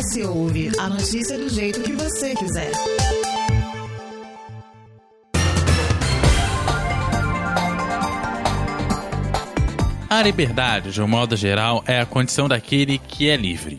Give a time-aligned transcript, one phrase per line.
[0.00, 2.72] OS Ouve, a notícia do jeito que você quiser.
[10.08, 13.78] A liberdade, de um modo geral, é a condição daquele que é livre.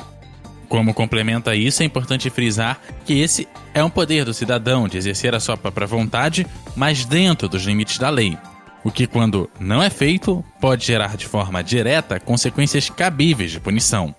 [0.69, 5.33] Como complementa isso, é importante frisar que esse é um poder do cidadão de exercer
[5.33, 6.45] a sua própria vontade,
[6.75, 8.37] mas dentro dos limites da lei.
[8.83, 14.15] O que, quando não é feito, pode gerar de forma direta consequências cabíveis de punição.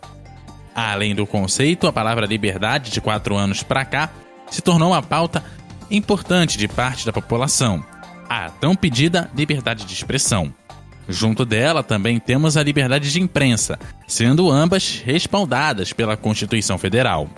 [0.75, 4.11] Além do conceito, a palavra liberdade de quatro anos para cá
[4.51, 5.45] se tornou uma pauta
[5.91, 7.85] importante de parte da população,
[8.29, 10.53] a tão pedida liberdade de expressão.
[11.09, 17.29] Junto dela também temos a liberdade de imprensa, sendo ambas respaldadas pela Constituição Federal.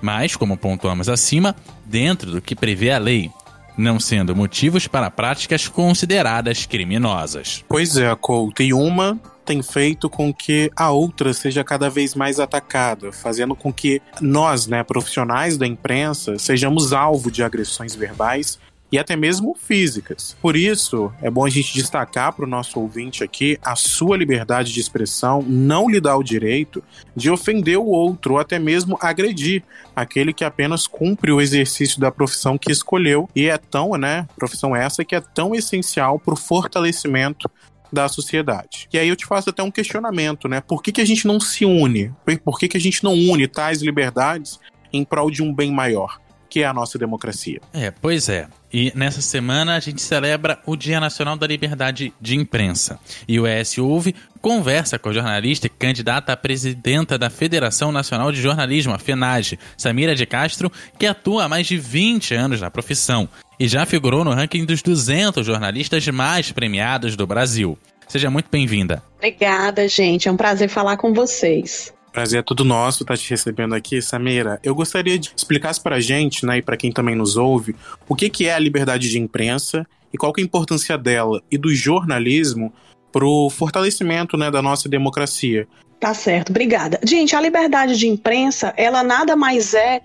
[0.00, 1.54] Mas, como pontuamos acima,
[1.84, 3.30] dentro do que prevê a lei,
[3.76, 7.64] não sendo motivos para práticas consideradas criminosas.
[7.68, 12.38] Pois é, Couto, e uma tem feito com que a outra seja cada vez mais
[12.40, 18.58] atacada, fazendo com que nós, né, profissionais da imprensa, sejamos alvo de agressões verbais
[18.92, 20.36] e até mesmo físicas.
[20.42, 24.70] Por isso, é bom a gente destacar para o nosso ouvinte aqui a sua liberdade
[24.70, 26.84] de expressão não lhe dá o direito
[27.16, 29.62] de ofender o outro ou até mesmo agredir
[29.96, 34.76] aquele que apenas cumpre o exercício da profissão que escolheu e é tão, né, profissão
[34.76, 37.50] essa que é tão essencial para o fortalecimento
[37.92, 38.88] da sociedade.
[38.92, 40.60] E aí eu te faço até um questionamento, né?
[40.60, 42.12] Por que, que a gente não se une?
[42.44, 44.58] Por que, que a gente não une tais liberdades
[44.92, 46.20] em prol de um bem maior?
[46.52, 47.62] Que é a nossa democracia.
[47.72, 48.46] É, pois é.
[48.70, 53.00] E nessa semana a gente celebra o Dia Nacional da Liberdade de Imprensa.
[53.26, 58.30] E o ES Ouve conversa com a jornalista e candidata a presidenta da Federação Nacional
[58.30, 62.70] de Jornalismo, a FENAGE, Samira de Castro, que atua há mais de 20 anos na
[62.70, 63.26] profissão
[63.58, 67.78] e já figurou no ranking dos 200 jornalistas mais premiados do Brasil.
[68.06, 69.02] Seja muito bem-vinda.
[69.16, 70.28] Obrigada, gente.
[70.28, 71.94] É um prazer falar com vocês.
[72.12, 74.60] Prazer é tudo nosso estar tá te recebendo aqui, Samira.
[74.62, 77.74] Eu gostaria de explicar para a gente, né, e para quem também nos ouve,
[78.06, 81.42] o que, que é a liberdade de imprensa e qual que é a importância dela
[81.50, 82.70] e do jornalismo
[83.10, 85.66] para o fortalecimento né, da nossa democracia.
[85.98, 87.00] Tá certo, obrigada.
[87.02, 90.02] Gente, a liberdade de imprensa, ela nada mais é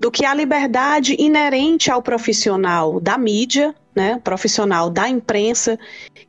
[0.00, 5.78] do que a liberdade inerente ao profissional da mídia, né, profissional da imprensa,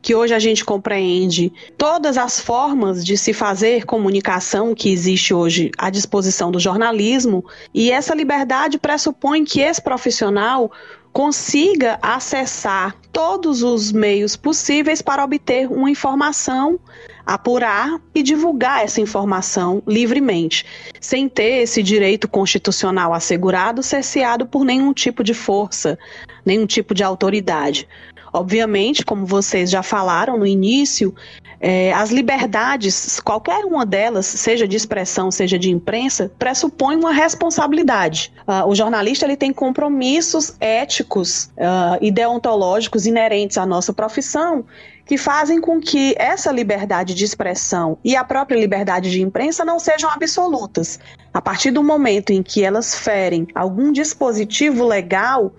[0.02, 5.72] que hoje a gente compreende todas as formas de se fazer comunicação que existe hoje
[5.78, 7.44] à disposição do jornalismo,
[7.74, 10.72] e essa liberdade pressupõe que esse profissional
[11.12, 16.80] consiga acessar todos os meios possíveis para obter uma informação
[17.26, 20.66] apurar e divulgar essa informação livremente,
[21.02, 25.98] sem ter esse direito constitucional assegurado, cerceado por nenhum tipo de força,
[26.46, 27.88] nenhum tipo de autoridade.
[28.32, 31.16] Obviamente, como vocês já falaram no início,
[31.60, 38.34] é, as liberdades, qualquer uma delas, seja de expressão, seja de imprensa, pressupõe uma responsabilidade.
[38.46, 44.66] Uh, o jornalista ele tem compromissos éticos uh, e deontológicos inerentes à nossa profissão
[45.06, 49.80] que fazem com que essa liberdade de expressão e a própria liberdade de imprensa não
[49.80, 51.00] sejam absolutas.
[51.34, 55.54] A partir do momento em que elas ferem algum dispositivo legal,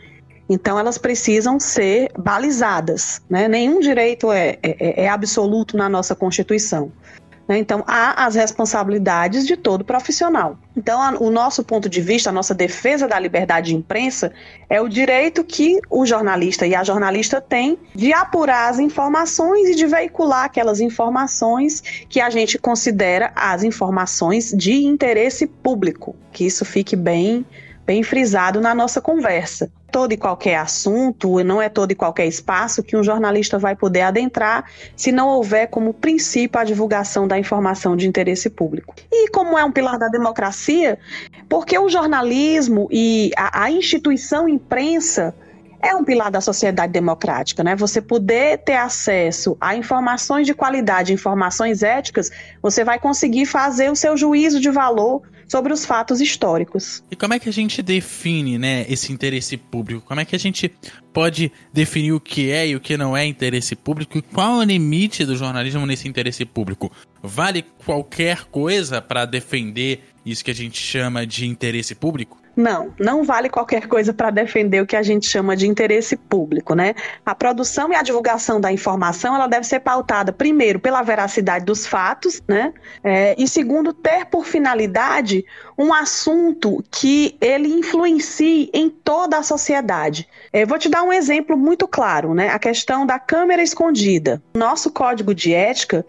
[0.49, 3.21] então elas precisam ser balizadas.
[3.29, 3.49] Né?
[3.49, 6.93] Nenhum direito é, é, é absoluto na nossa Constituição.
[7.49, 7.59] Né?
[7.59, 10.59] Então, há as responsabilidades de todo profissional.
[10.77, 14.33] Então, a, o nosso ponto de vista, a nossa defesa da liberdade de imprensa
[14.69, 19.75] é o direito que o jornalista e a jornalista têm de apurar as informações e
[19.75, 26.17] de veicular aquelas informações que a gente considera as informações de interesse público.
[26.33, 27.45] Que isso fique bem
[27.87, 29.71] bem frisado na nossa conversa.
[29.97, 34.03] Todo e qualquer assunto, não é todo e qualquer espaço que um jornalista vai poder
[34.03, 38.95] adentrar se não houver como princípio a divulgação da informação de interesse público.
[39.11, 40.99] E como é um pilar da democracia,
[41.49, 45.35] porque o jornalismo e a, a instituição imprensa
[45.87, 47.77] é um pilar da sociedade democrática, né?
[47.77, 52.31] Você poder ter acesso a informações de qualidade, informações éticas,
[52.61, 57.05] você vai conseguir fazer o seu juízo de valor sobre os fatos históricos.
[57.09, 60.03] E como é que a gente define, né, esse interesse público?
[60.05, 60.73] Como é que a gente
[61.13, 64.19] pode definir o que é e o que não é interesse público?
[64.19, 66.91] E qual é o limite do jornalismo nesse interesse público?
[67.23, 72.39] Vale qualquer coisa para defender isso que a gente chama de interesse público?
[72.57, 76.75] Não, não vale qualquer coisa para defender o que a gente chama de interesse público,
[76.75, 76.95] né?
[77.25, 81.87] A produção e a divulgação da informação, ela deve ser pautada primeiro pela veracidade dos
[81.87, 82.73] fatos, né?
[83.05, 85.45] É, e segundo, ter por finalidade
[85.79, 90.27] um assunto que ele influencie em toda a sociedade.
[90.51, 92.49] É, vou te dar um exemplo muito claro, né?
[92.49, 94.43] A questão da câmera escondida.
[94.57, 96.07] Nosso código de ética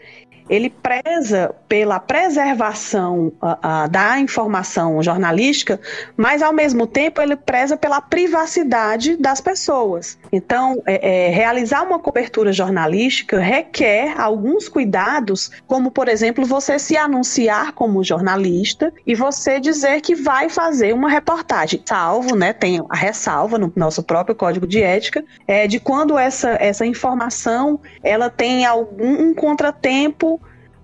[0.50, 5.80] ele preza pela preservação uh, uh, da informação jornalística,
[6.16, 10.18] mas ao mesmo tempo ele preza pela privacidade das pessoas.
[10.32, 16.96] Então, é, é, realizar uma cobertura jornalística requer alguns cuidados, como por exemplo você se
[16.96, 22.54] anunciar como jornalista e você dizer que vai fazer uma reportagem, salvo, né?
[22.54, 27.80] Tem a ressalva no nosso próprio código de ética é de quando essa essa informação
[28.04, 30.37] ela tem algum um contratempo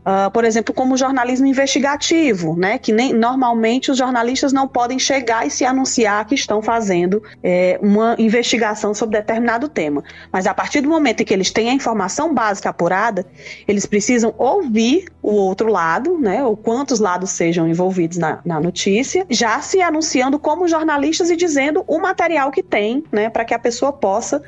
[0.03, 5.47] Uh, por exemplo, como jornalismo investigativo, né, que nem normalmente os jornalistas não podem chegar
[5.47, 10.03] e se anunciar que estão fazendo é, uma investigação sobre determinado tema.
[10.29, 13.25] Mas a partir do momento em que eles têm a informação básica apurada,
[13.65, 19.25] eles precisam ouvir o outro lado, né, ou quantos lados sejam envolvidos na, na notícia,
[19.29, 23.59] já se anunciando como jornalistas e dizendo o material que tem, né, para que a
[23.59, 24.43] pessoa possa,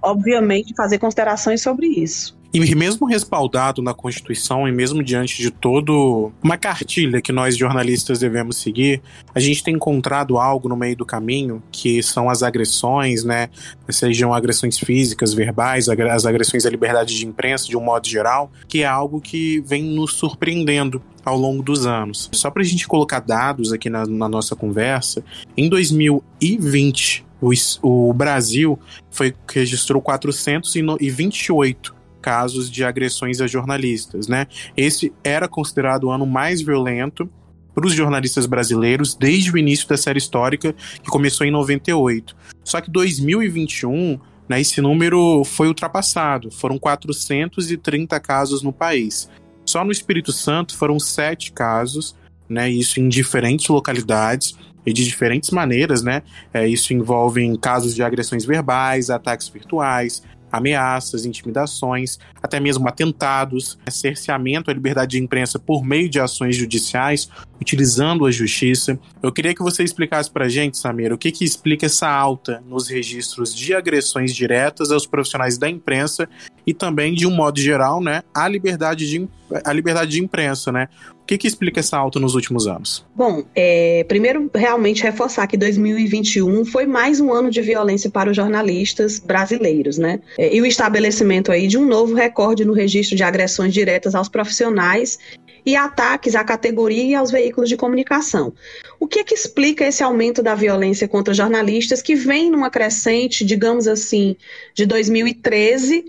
[0.00, 2.39] obviamente, fazer considerações sobre isso.
[2.52, 8.18] E mesmo respaldado na Constituição e mesmo diante de todo uma cartilha que nós jornalistas
[8.18, 9.00] devemos seguir,
[9.32, 13.48] a gente tem encontrado algo no meio do caminho que são as agressões, né?
[13.88, 18.82] Sejam agressões físicas, verbais, as agressões à liberdade de imprensa de um modo geral, que
[18.82, 22.28] é algo que vem nos surpreendendo ao longo dos anos.
[22.32, 25.22] Só para a gente colocar dados aqui na, na nossa conversa,
[25.56, 27.52] em 2020 o,
[27.82, 28.76] o Brasil
[29.08, 34.46] foi registrou 428 casos de agressões a jornalistas, né?
[34.76, 37.28] Esse era considerado o ano mais violento
[37.74, 42.36] para os jornalistas brasileiros desde o início da série histórica, que começou em 98.
[42.64, 44.18] Só que 2021,
[44.48, 46.50] né, esse número foi ultrapassado.
[46.50, 49.30] Foram 430 casos no país.
[49.64, 52.16] Só no Espírito Santo foram sete casos,
[52.48, 56.22] né, isso em diferentes localidades e de diferentes maneiras, né?
[56.52, 64.70] É, isso envolve casos de agressões verbais, ataques virtuais, ameaças, intimidações, até mesmo atentados, cerceamento
[64.70, 68.98] à liberdade de imprensa por meio de ações judiciais, utilizando a justiça.
[69.22, 72.62] Eu queria que você explicasse para a gente, Samir, o que, que explica essa alta
[72.66, 76.28] nos registros de agressões diretas aos profissionais da imprensa
[76.66, 79.28] e também, de um modo geral, né, a liberdade de,
[79.64, 80.88] a liberdade de imprensa, né?
[81.22, 83.06] O que, que explica essa alta nos últimos anos?
[83.14, 88.36] Bom, é, primeiro, realmente reforçar que 2021 foi mais um ano de violência para os
[88.36, 90.20] jornalistas brasileiros, né?
[90.36, 94.28] É, e o estabelecimento aí de um novo recorde no registro de agressões diretas aos
[94.28, 95.18] profissionais
[95.64, 98.52] e ataques à categoria e aos veículos de comunicação.
[98.98, 103.44] O que é que explica esse aumento da violência contra jornalistas que vem numa crescente,
[103.44, 104.36] digamos assim,
[104.74, 106.04] de 2013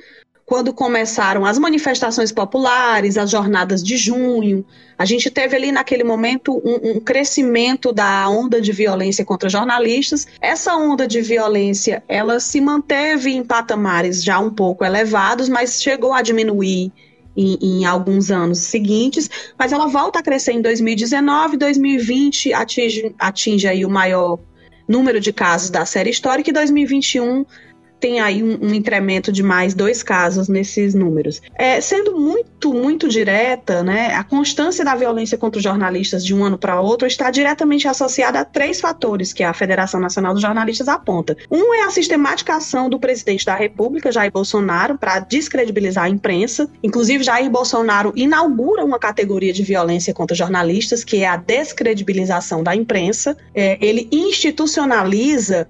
[0.45, 4.65] quando começaram as manifestações populares, as jornadas de junho,
[5.01, 10.27] a gente teve ali naquele momento um, um, crescimento da onda de violência contra jornalistas.
[10.39, 16.13] Essa onda de violência, ela se manteve em patamares já um pouco elevados, mas chegou
[16.13, 16.91] a diminuir
[17.35, 23.67] em, em, alguns anos seguintes, mas ela volta a crescer em 2019, 2020 atinge, atinge
[23.67, 24.39] aí o maior
[24.87, 27.45] número de casos da série histórica e 2021
[28.01, 31.39] tem aí um, um, incremento de mais dois casos nesses números.
[31.55, 36.43] É, sendo muito, muito direta, né, a constância da violência contra os jornalistas de um
[36.43, 40.87] ano para outro está diretamente associada a três fatores que a Federação Nacional dos Jornalistas
[40.87, 41.37] aponta.
[41.49, 46.67] Um é a sistemática ação do presidente da República, Jair Bolsonaro, para descredibilizar a imprensa.
[46.81, 52.75] Inclusive, Jair Bolsonaro inaugura uma categoria de violência contra jornalistas, que é a descredibilização da
[52.75, 53.37] imprensa.
[53.53, 55.67] É, ele institucionaliza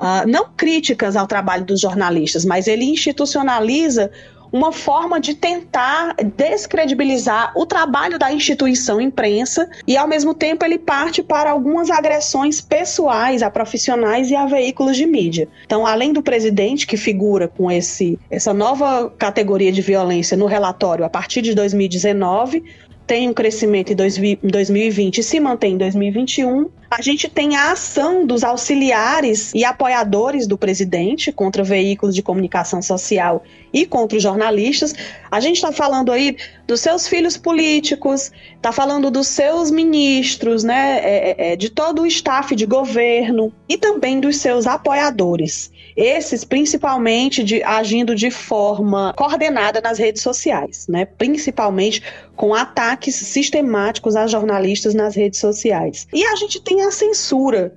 [0.00, 4.10] uh, não críticas ao trabalho dos jornalistas, mas ele institucionaliza
[4.54, 10.78] uma forma de tentar descredibilizar o trabalho da instituição imprensa e, ao mesmo tempo, ele
[10.78, 15.48] parte para algumas agressões pessoais a profissionais e a veículos de mídia.
[15.66, 21.04] Então, além do presidente, que figura com esse, essa nova categoria de violência no relatório
[21.04, 22.62] a partir de 2019,
[23.06, 26.70] tem um crescimento em 2020 e se mantém em 2021.
[26.90, 32.80] A gente tem a ação dos auxiliares e apoiadores do presidente contra veículos de comunicação
[32.80, 33.42] social
[33.72, 34.94] e contra os jornalistas.
[35.30, 41.00] A gente está falando aí dos seus filhos políticos, está falando dos seus ministros, né,
[41.02, 45.72] é, é, é, de todo o staff de governo e também dos seus apoiadores.
[45.96, 51.04] Esses principalmente de, agindo de forma coordenada nas redes sociais, né?
[51.04, 52.02] principalmente
[52.34, 56.08] com ataques sistemáticos a jornalistas nas redes sociais.
[56.12, 57.72] E a gente tem a censura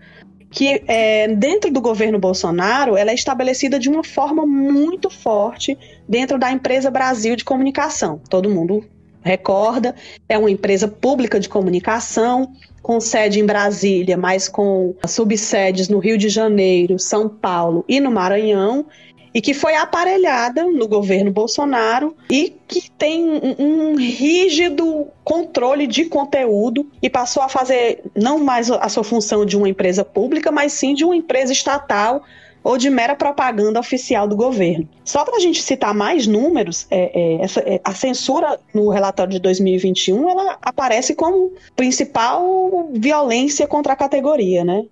[0.49, 6.39] que é, dentro do governo Bolsonaro ela é estabelecida de uma forma muito forte dentro
[6.39, 8.21] da empresa Brasil de Comunicação.
[8.29, 8.83] Todo mundo
[9.21, 9.93] recorda,
[10.27, 12.53] é uma empresa pública de comunicação
[12.87, 18.09] com sede em Brasília, mas com subsedes no Rio de Janeiro, São Paulo e no
[18.09, 18.85] Maranhão,
[19.33, 26.05] e que foi aparelhada no governo Bolsonaro e que tem um, um, rígido controle de
[26.05, 30.71] conteúdo e passou a fazer não mais a sua função de uma empresa pública, mas
[30.71, 32.23] sim de uma empresa estatal
[32.63, 34.87] ou de mera propaganda oficial do governo.
[35.03, 39.31] Só para a gente citar mais números, é, é, essa, é, a censura no relatório
[39.31, 44.85] de 2021 ela aparece como principal violência contra a categoria, né?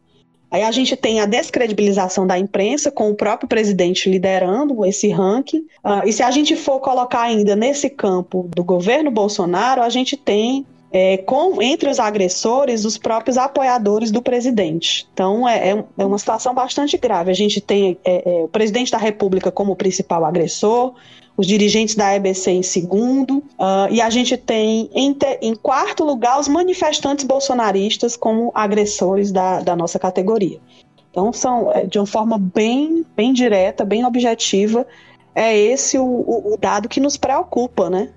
[0.50, 5.66] Aí a gente tem a descredibilização da imprensa, com o próprio presidente liderando esse ranking.
[5.84, 10.16] Uh, e se a gente for colocar ainda nesse campo do governo Bolsonaro, a gente
[10.16, 15.08] tem é, com entre os agressores os próprios apoiadores do presidente.
[15.14, 17.32] Então é, é, é uma situação bastante grave.
[17.32, 20.94] A gente tem é, é o presidente da República como principal agressor,
[21.38, 26.04] os dirigentes da EBC em segundo, uh, e a gente tem em, te, em, quarto
[26.04, 30.60] lugar os manifestantes bolsonaristas como agressores da, da nossa categoria.
[31.12, 34.88] Então, são, é, de uma forma bem, bem direta, bem objetiva,
[35.34, 38.10] é esse o, o, o dado que nos preocupa, né?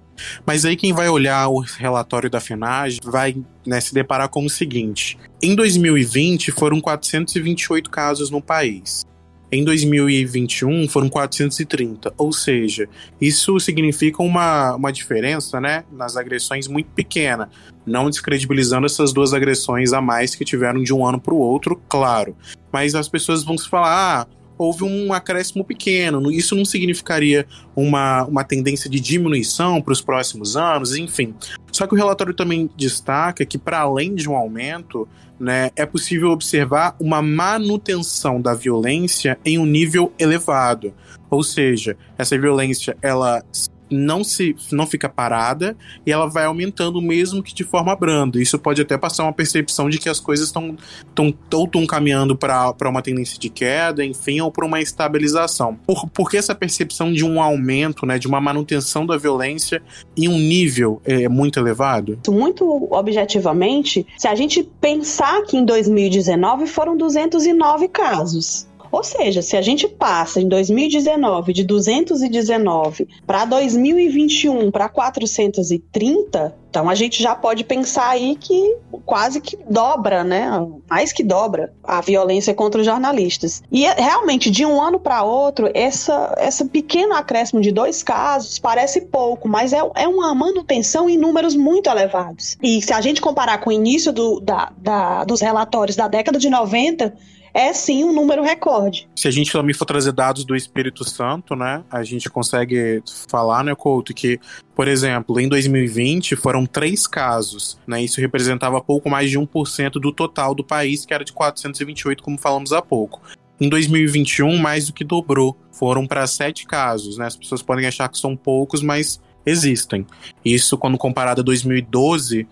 [0.47, 4.51] Mas aí quem vai olhar o relatório da FENAGE vai né, se deparar com o
[4.51, 9.07] seguinte: em 2020 foram 428 casos no país.
[9.51, 12.87] Em 2021 foram 430, ou seja,
[13.19, 17.49] isso significa uma, uma diferença né, nas agressões muito pequena,
[17.87, 21.81] não descredibilizando essas duas agressões a mais que tiveram de um ano para o outro,
[21.89, 22.37] claro.
[22.71, 24.27] Mas as pessoas vão se falar: ah,
[24.59, 26.31] houve um acréscimo pequeno.
[26.31, 31.35] Isso não significaria uma, uma tendência de diminuição para os próximos anos, enfim.
[31.73, 36.31] Só que o relatório também destaca que, para além de um aumento, né, é possível
[36.31, 40.93] observar uma manutenção da violência em um nível elevado.
[41.31, 43.43] Ou seja, essa violência ela
[43.91, 45.77] não se não fica parada
[46.07, 48.41] e ela vai aumentando mesmo que de forma branda.
[48.41, 50.77] Isso pode até passar uma percepção de que as coisas estão
[51.15, 55.79] tão, estão caminhando para uma tendência de queda, enfim, ou para uma estabilização.
[55.87, 59.83] Por, por que essa percepção de um aumento, né, de uma manutenção da violência
[60.17, 62.19] em um nível é, muito elevado?
[62.29, 69.57] Muito objetivamente, se a gente pensar que em 2019 foram 209 casos, ou seja, se
[69.57, 77.35] a gente passa em 2019 de 219 para 2021 para 430, então a gente já
[77.35, 80.51] pode pensar aí que quase que dobra, né?
[80.89, 83.63] Mais que dobra a violência contra os jornalistas.
[83.73, 89.03] E realmente, de um ano para outro, essa, essa pequeno acréscimo de dois casos parece
[89.03, 92.59] pouco, mas é, é uma manutenção em números muito elevados.
[92.63, 96.39] E se a gente comparar com o início do, da, da, dos relatórios da década
[96.39, 97.15] de 90,
[97.53, 99.09] é sim um número recorde.
[99.15, 103.65] Se a gente também for trazer dados do Espírito Santo, né, a gente consegue falar,
[103.65, 104.39] né, Couto, que,
[104.75, 110.13] por exemplo, em 2020 foram três casos, né, isso representava pouco mais de 1% do
[110.13, 113.21] total do país, que era de 428, como falamos há pouco.
[113.61, 115.57] Em 2021, mais do que dobrou.
[115.73, 117.27] Foram para sete casos, né?
[117.27, 120.07] As pessoas podem achar que são poucos, mas existem.
[120.45, 122.47] Isso, quando comparado a 2012,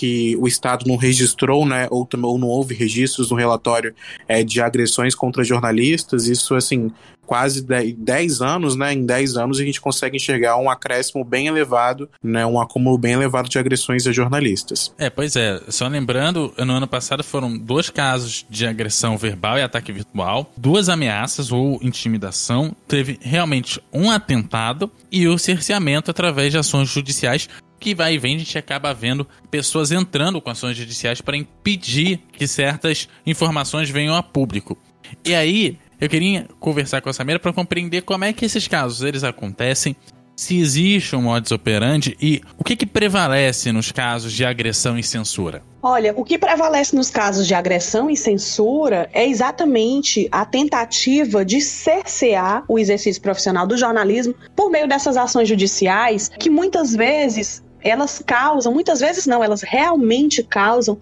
[0.00, 3.94] que o Estado não registrou, né, ou, ou não houve registros no relatório
[4.26, 6.90] é, de agressões contra jornalistas, isso, assim,
[7.26, 12.08] quase 10 anos, né, em 10 anos a gente consegue enxergar um acréscimo bem elevado,
[12.24, 14.90] né, um acúmulo bem elevado de agressões a jornalistas.
[14.98, 19.62] É, pois é, só lembrando, no ano passado foram dois casos de agressão verbal e
[19.62, 26.56] ataque virtual, duas ameaças ou intimidação, teve realmente um atentado e o cerceamento através de
[26.56, 31.20] ações judiciais que vai e vem, a gente acaba vendo pessoas entrando com ações judiciais
[31.20, 34.78] para impedir que certas informações venham a público.
[35.24, 39.02] E aí, eu queria conversar com a Samira para compreender como é que esses casos
[39.02, 39.96] eles acontecem,
[40.40, 45.02] se existe um modus operandi e o que, que prevalece nos casos de agressão e
[45.02, 45.62] censura.
[45.82, 51.60] Olha, o que prevalece nos casos de agressão e censura é exatamente a tentativa de
[51.60, 58.22] cercear o exercício profissional do jornalismo por meio dessas ações judiciais que muitas vezes elas
[58.24, 60.98] causam, muitas vezes não, elas realmente causam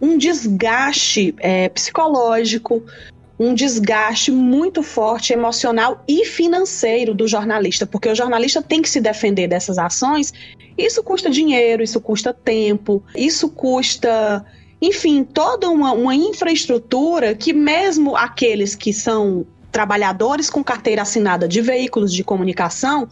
[0.00, 2.82] um desgaste é, psicológico,
[3.38, 9.00] um desgaste muito forte emocional e financeiro do jornalista, porque o jornalista tem que se
[9.00, 10.32] defender dessas ações.
[10.76, 14.44] Isso custa dinheiro, isso custa tempo, isso custa,
[14.80, 21.60] enfim, toda uma, uma infraestrutura que mesmo aqueles que são trabalhadores com carteira assinada de
[21.60, 23.08] veículos de comunicação,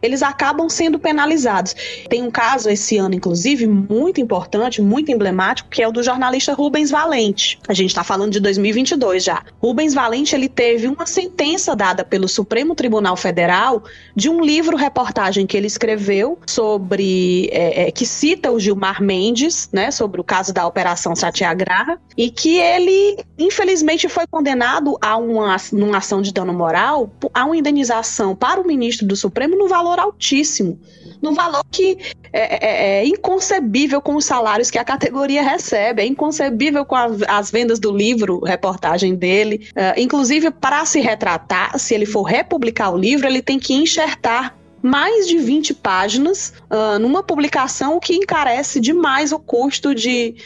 [0.00, 1.74] eles acabam sendo penalizados.
[2.08, 6.54] Tem um caso esse ano, inclusive, muito importante, muito emblemático, que é o do jornalista
[6.54, 7.58] Rubens Valente.
[7.68, 9.42] A gente está falando de 2022 já.
[9.60, 13.84] Rubens Valente ele teve uma sentença dada pelo Supremo Tribunal Federal
[14.14, 19.90] de um livro-reportagem que ele escreveu sobre é, é, que cita o Gilmar Mendes, né,
[19.90, 25.96] sobre o caso da Operação Satyagraha, e que ele infelizmente foi condenado a uma, uma
[25.96, 30.78] reparação de dano moral, há uma indenização para o ministro do Supremo no valor altíssimo,
[31.22, 31.98] no valor que
[32.32, 37.08] é, é, é inconcebível com os salários que a categoria recebe, é inconcebível com a,
[37.28, 39.68] as vendas do livro, reportagem dele.
[39.70, 44.56] Uh, inclusive, para se retratar, se ele for republicar o livro, ele tem que enxertar
[44.82, 50.36] mais de 20 páginas uh, numa publicação que encarece demais o custo de,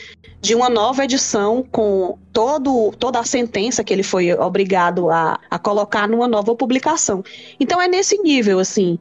[0.40, 5.58] de uma nova edição com todo, toda a sentença que ele foi obrigado a, a
[5.58, 7.22] colocar numa nova publicação.
[7.58, 8.98] Então é nesse nível, assim.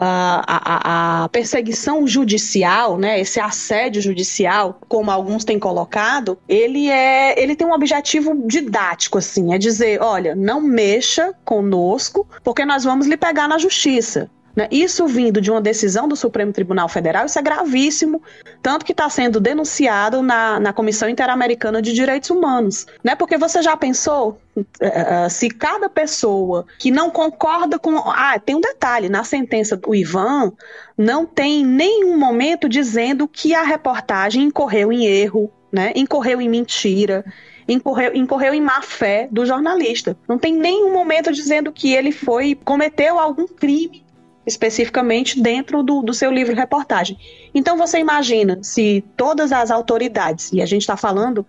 [0.00, 7.56] A, a, perseguição judicial, né, esse assédio judicial, como alguns têm colocado, ele é, ele
[7.56, 13.16] tem um objetivo didático, assim, é dizer, olha, não mexa conosco, porque nós vamos lhe
[13.16, 14.30] pegar na justiça.
[14.58, 14.66] Né?
[14.72, 18.20] Isso vindo de uma decisão do Supremo Tribunal Federal, isso é gravíssimo,
[18.60, 22.84] tanto que está sendo denunciado na, na Comissão Interamericana de Direitos Humanos.
[23.04, 23.14] Né?
[23.14, 27.98] Porque você já pensou uh, se cada pessoa que não concorda com.
[27.98, 30.50] Ah, tem um detalhe: na sentença do Ivan,
[30.96, 35.92] não tem nenhum momento dizendo que a reportagem incorreu em erro, né?
[35.94, 37.24] incorreu em mentira
[37.68, 40.16] incorreu, incorreu em má fé do jornalista.
[40.26, 44.07] Não tem nenhum momento dizendo que ele foi cometeu algum crime
[44.48, 47.16] especificamente dentro do, do seu livro reportagem.
[47.54, 51.46] Então você imagina se todas as autoridades, e a gente está falando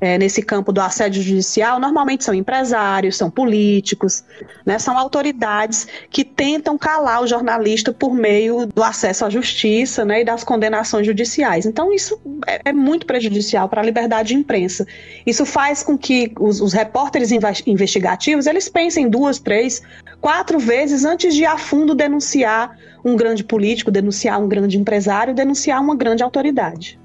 [0.00, 4.24] é, nesse campo do assédio judicial, normalmente são empresários, são políticos,
[4.64, 10.22] né, são autoridades que tentam calar o jornalista por meio do acesso à justiça né,
[10.22, 11.66] e das condenações judiciais.
[11.66, 14.86] Então, isso é, é muito prejudicial para a liberdade de imprensa.
[15.26, 17.30] Isso faz com que os, os repórteres
[17.66, 19.82] investigativos eles pensem duas, três,
[20.20, 25.80] quatro vezes antes de a fundo denunciar um grande político, denunciar um grande empresário, denunciar
[25.80, 26.98] uma grande autoridade.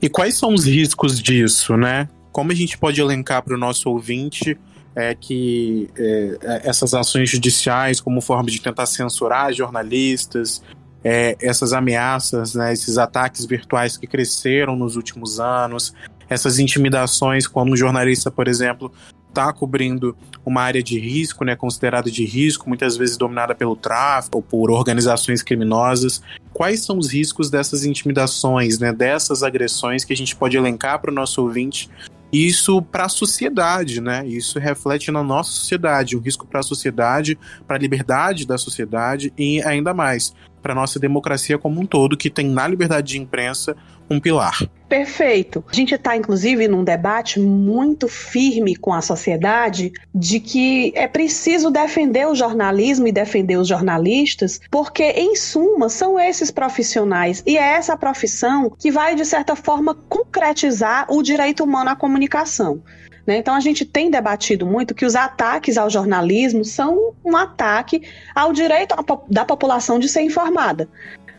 [0.00, 2.08] E quais são os riscos disso, né?
[2.32, 4.58] Como a gente pode elencar para o nosso ouvinte
[4.96, 10.62] é que é, é, essas ações judiciais, como forma de tentar censurar jornalistas,
[11.02, 15.92] é, essas ameaças, né, esses ataques virtuais que cresceram nos últimos anos,
[16.28, 18.90] essas intimidações quando um jornalista, por exemplo,
[19.34, 24.38] está cobrindo uma área de risco, né, considerada de risco, muitas vezes dominada pelo tráfico
[24.38, 26.22] ou por organizações criminosas.
[26.52, 31.10] Quais são os riscos dessas intimidações, né, dessas agressões que a gente pode elencar para
[31.10, 31.90] o nosso ouvinte
[32.32, 34.26] isso para a sociedade, né?
[34.26, 39.32] Isso reflete na nossa sociedade, um risco para a sociedade, para a liberdade da sociedade
[39.38, 43.76] e ainda mais para nossa democracia como um todo, que tem na liberdade de imprensa
[44.08, 44.66] um pilar.
[44.88, 45.62] Perfeito.
[45.70, 51.70] A gente está, inclusive, num debate muito firme com a sociedade de que é preciso
[51.70, 57.74] defender o jornalismo e defender os jornalistas, porque, em suma, são esses profissionais e é
[57.74, 62.82] essa profissão que vai, de certa forma, concretizar o direito humano à comunicação.
[63.26, 63.38] Né?
[63.38, 68.02] Então a gente tem debatido muito que os ataques ao jornalismo são um ataque
[68.34, 68.94] ao direito
[69.28, 70.88] da população de ser informada.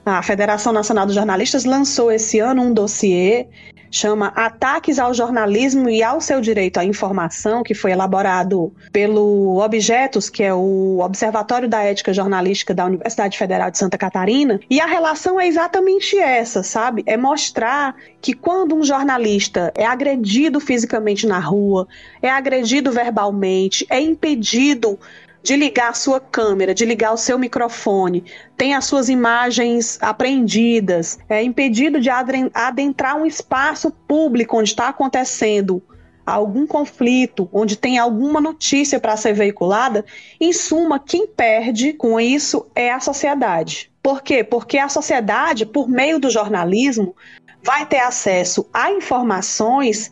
[0.06, 3.48] A Federação Nacional dos Jornalistas lançou esse ano um dossiê
[3.96, 10.30] chama Ataques ao Jornalismo e ao seu Direito à Informação, que foi elaborado pelo Objetos,
[10.30, 14.60] que é o Observatório da Ética Jornalística da Universidade Federal de Santa Catarina.
[14.70, 17.04] E a relação é exatamente essa, sabe?
[17.06, 21.88] É mostrar que quando um jornalista é agredido fisicamente na rua,
[22.22, 25.00] é agredido verbalmente, é impedido
[25.46, 28.24] de ligar a sua câmera, de ligar o seu microfone,
[28.58, 35.84] tem as suas imagens apreendidas, é impedido de adentrar um espaço público onde está acontecendo
[36.26, 40.04] algum conflito, onde tem alguma notícia para ser veiculada,
[40.42, 43.92] em suma, quem perde com isso é a sociedade.
[44.02, 44.44] Por quê?
[44.44, 47.16] Porque a sociedade, por meio do jornalismo,
[47.64, 50.10] vai ter acesso a informações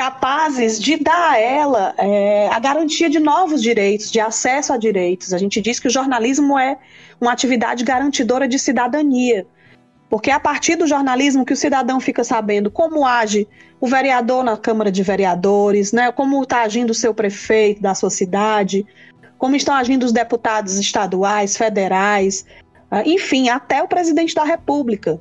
[0.00, 5.34] capazes de dar a ela é, a garantia de novos direitos, de acesso a direitos.
[5.34, 6.78] A gente diz que o jornalismo é
[7.20, 9.46] uma atividade garantidora de cidadania.
[10.08, 13.46] Porque é a partir do jornalismo que o cidadão fica sabendo como age
[13.78, 18.08] o vereador na Câmara de Vereadores, né, como está agindo o seu prefeito da sua
[18.08, 18.86] cidade,
[19.36, 22.46] como estão agindo os deputados estaduais, federais,
[22.90, 25.20] ah, enfim, até o presidente da República.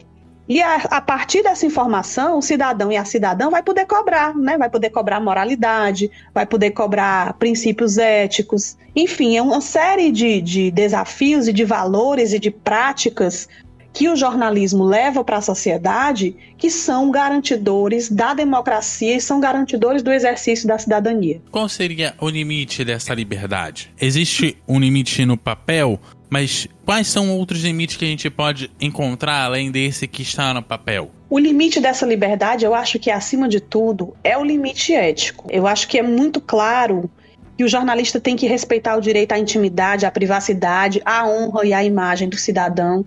[0.50, 4.58] E a, a, partir dessa informação, o cidadão e a cidadã vai poder cobrar, né?
[4.58, 8.76] Vai poder cobrar moralidade, vai poder cobrar princípios éticos.
[8.96, 13.48] Enfim, é uma série de, de desafios e de valores e de práticas
[13.94, 20.02] que o jornalismo leva para a sociedade que são garantidores da democracia e são garantidores
[20.02, 21.42] do exercício da cidadania.
[21.52, 23.92] Qual seria o limite dessa liberdade?
[24.00, 29.44] Existe um limite no papel mas quais são outros limites que a gente pode encontrar
[29.46, 31.10] além desse que está no papel?
[31.30, 35.48] O limite dessa liberdade, eu acho que acima de tudo é o limite ético.
[35.50, 37.10] Eu acho que é muito claro
[37.58, 41.74] que o jornalista tem que respeitar o direito à intimidade, à privacidade, à honra e
[41.74, 43.06] à imagem do cidadão.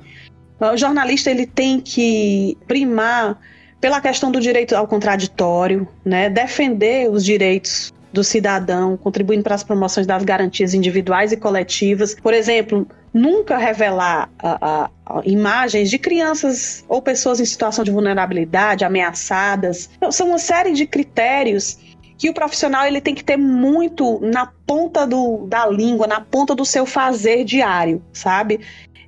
[0.61, 3.41] O jornalista ele tem que primar
[3.81, 6.31] pela questão do direito ao contraditório, né?
[6.31, 12.15] defender os direitos do cidadão, contribuindo para as promoções das garantias individuais e coletivas.
[12.15, 17.91] Por exemplo, nunca revelar a, a, a imagens de crianças ou pessoas em situação de
[17.91, 19.91] vulnerabilidade, ameaçadas.
[19.97, 21.79] Então, são uma série de critérios
[22.23, 26.55] que o profissional ele tem que ter muito na ponta do, da língua, na ponta
[26.55, 28.61] do seu fazer diário, sabe?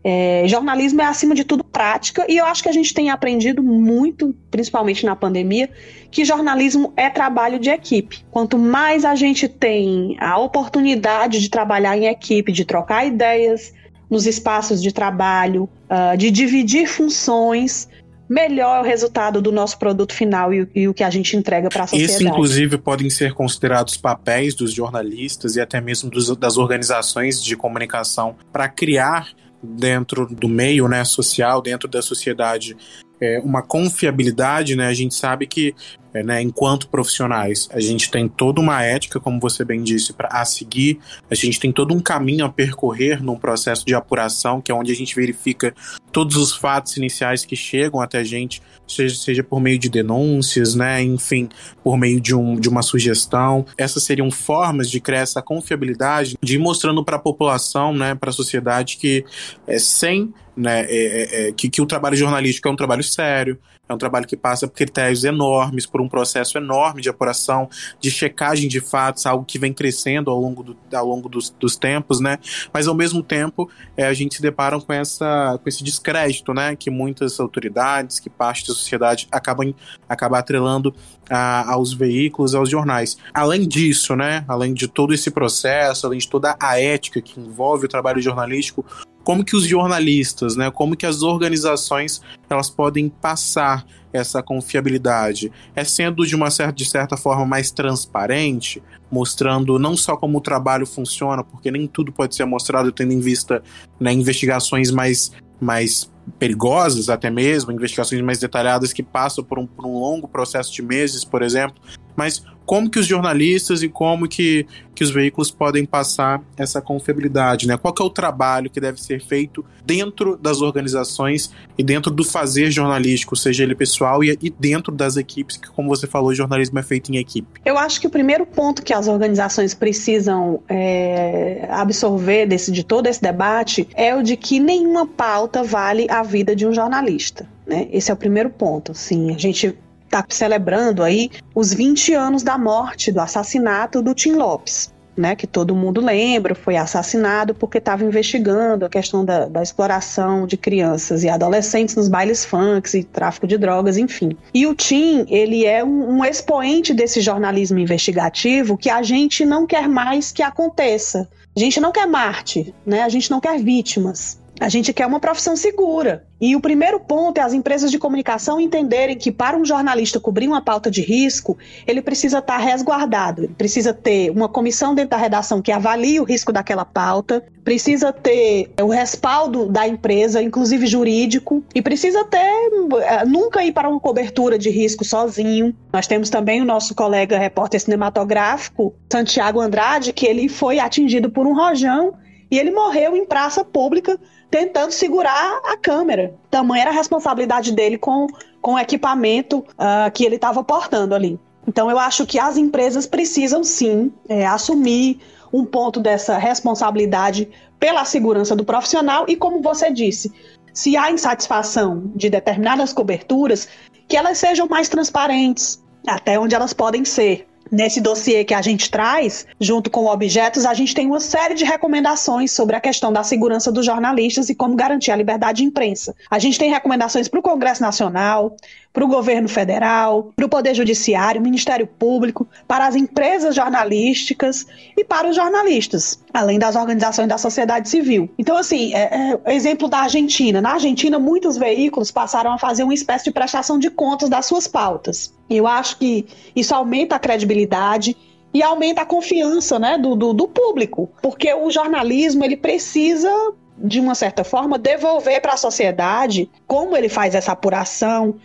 [0.07, 3.63] É, jornalismo é, acima de tudo, prática, e eu acho que a gente tem aprendido
[3.63, 5.71] muito, principalmente na pandemia,
[6.11, 8.23] que jornalismo é trabalho de equipe.
[8.31, 13.73] Quanto mais a gente tem a oportunidade de trabalhar em equipe, de trocar ideias
[14.11, 17.89] nos espaços de trabalho, uh, de dividir funções,
[18.29, 21.69] melhor é o resultado do nosso produto final e, e o que a gente entrega
[21.69, 22.13] para a sociedade.
[22.13, 27.57] Isso, inclusive, podem ser considerados papéis dos jornalistas e até mesmo dos, das organizações de
[27.57, 29.29] comunicação para criar
[29.65, 32.77] dentro do meio né, social, dentro da sociedade,
[33.21, 34.87] é, uma confiabilidade, né?
[34.87, 35.75] A gente sabe que,
[36.23, 40.45] né, enquanto profissionais, a gente tem toda uma ética, como você bem disse, para a
[40.45, 40.99] seguir,
[41.31, 44.93] a gente tem todo um caminho a percorrer num processo de apuração, que é onde
[44.93, 45.75] a gente verifica
[46.13, 50.75] todos os fatos iniciais que chegam até a gente, seja, seja por meio de denúncias,
[50.75, 51.49] né, enfim,
[51.83, 53.67] por meio de, um, de uma sugestão.
[53.77, 58.31] Essas seriam formas de criar essa confiabilidade, de ir mostrando para a população, né, para
[58.31, 59.25] a sociedade que
[59.67, 63.59] é, sem né, é, é, é, que, que o trabalho jornalístico é um trabalho sério,
[63.89, 67.69] é um trabalho que passa por critérios enormes, por um processo enorme de apuração,
[68.01, 71.77] de checagem de fatos, algo que vem crescendo ao longo, do, ao longo dos, dos
[71.77, 72.39] tempos, né?
[72.73, 76.75] Mas ao mesmo tempo é, a gente se depara com, essa, com esse descrédito, né?
[76.75, 79.75] Que muitas autoridades, que parte da sociedade acabam,
[80.09, 80.95] acabam atrelando
[81.29, 83.19] a, aos veículos, aos jornais.
[83.35, 84.45] Além disso, né?
[84.49, 88.85] Além de todo esse processo, além de toda a ética que envolve o trabalho jornalístico,
[89.25, 95.51] como que os jornalistas, né, como que as organizações elas podem passar essa confiabilidade?
[95.75, 100.41] É sendo de uma certa, de certa forma mais transparente, mostrando não só como o
[100.41, 103.63] trabalho funciona, porque nem tudo pode ser mostrado tendo em vista
[103.99, 109.87] né, investigações mais, mais perigosas até mesmo, investigações mais detalhadas que passam por um, por
[109.87, 111.77] um longo processo de meses, por exemplo,
[112.17, 117.67] mas como que os jornalistas e como que, que os veículos podem passar essa confiabilidade,
[117.67, 117.77] né?
[117.77, 122.25] Qual que é o trabalho que deve ser feito dentro das organizações e dentro do
[122.25, 126.35] fazer jornalístico, seja ele pessoal e, e dentro das equipes, que como você falou, o
[126.35, 127.61] jornalismo é feito em equipe.
[127.65, 133.07] Eu acho que o primeiro ponto que as organizações precisam é, absorver desse, de todo
[133.07, 137.47] esse debate é o de que nenhuma pauta vale a vida de um jornalista.
[137.67, 137.89] Né?
[137.91, 138.95] Esse é o primeiro ponto.
[138.95, 139.77] Sim, a gente
[140.15, 144.93] está celebrando aí os 20 anos da morte, do assassinato do Tim Lopes.
[145.17, 150.45] Né, que todo mundo lembra, foi assassinado porque estava investigando a questão da, da, exploração
[150.45, 154.37] de crianças e adolescentes nos bailes funks e tráfico de drogas, enfim.
[154.53, 159.69] E o Tim, ele é um, um expoente desse jornalismo investigativo que a gente não
[159.69, 161.29] quer mais que aconteça.
[161.57, 163.03] A gente não quer Marte, né?
[163.03, 164.41] A gente não quer vítimas.
[164.61, 166.25] A gente quer uma profissão segura.
[166.41, 170.47] E o primeiro ponto é as empresas de comunicação entenderem que para um jornalista cobrir
[170.47, 175.17] uma pauta de risco, ele precisa estar resguardado, ele precisa ter uma comissão dentro da
[175.17, 181.65] redação que avalie o risco daquela pauta, precisa ter o respaldo da empresa, inclusive jurídico,
[181.75, 185.75] e precisa ter eh, nunca ir para uma cobertura de risco sozinho.
[185.93, 191.47] Nós temos também o nosso colega repórter cinematográfico, Santiago Andrade, que ele foi atingido por
[191.47, 192.15] um rojão
[192.51, 194.19] e ele morreu em praça pública
[194.51, 196.35] tentando segurar a câmera.
[196.51, 198.27] Tamanha era a responsabilidade dele com,
[198.61, 201.39] com o equipamento uh, que ele estava portando ali.
[201.67, 205.19] Então, eu acho que as empresas precisam sim é, assumir
[205.53, 207.49] um ponto dessa responsabilidade
[207.81, 210.33] pela segurança do profissional e, como você disse,
[210.73, 213.69] se há insatisfação de determinadas coberturas,
[214.07, 217.47] que elas sejam mais transparentes, até onde elas podem ser.
[217.75, 221.65] Nesse dossiê que a gente traz, junto com objetos, a gente tem uma série de
[221.65, 226.15] recomendações sobre a questão da segurança dos jornalistas e como garantir a liberdade de imprensa.
[226.31, 228.57] A gente tem recomendações para o Congresso Nacional,
[228.95, 234.65] para o governo federal, para o Poder Judiciário, Ministério Público, para as empresas jornalísticas
[234.97, 238.31] e para os jornalistas, além das organizações da sociedade civil.
[238.39, 240.63] Então, assim, é, é, exemplo da Argentina.
[240.63, 244.69] Na Argentina, muitos veículos passaram a fazer uma espécie de prestação de contas das suas
[244.69, 245.35] pautas.
[245.51, 248.17] Eu acho que isso aumenta a credibilidade
[248.55, 253.29] e aumenta a confiança né, do, do, do público, porque o jornalismo ele precisa
[253.77, 258.37] de uma certa forma, devolver para a sociedade como ele faz essa apuração,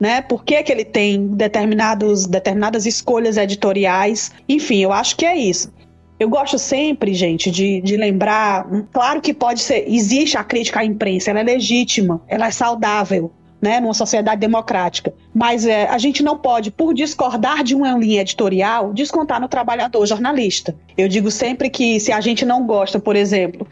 [0.00, 0.22] né?
[0.22, 4.32] Por que, que ele tem determinados, determinadas escolhas editoriais.
[4.48, 5.70] Enfim, eu acho que é isso.
[6.18, 8.66] Eu gosto sempre, gente, de, de lembrar.
[8.92, 9.84] Claro que pode ser.
[9.86, 13.30] Existe a crítica à imprensa, ela é legítima, ela é saudável.
[13.62, 15.12] Né, numa sociedade democrática.
[15.34, 20.06] Mas é, a gente não pode, por discordar de uma linha editorial, descontar no trabalhador
[20.06, 20.74] jornalista.
[20.96, 23.68] Eu digo sempre que se a gente não gosta, por exemplo,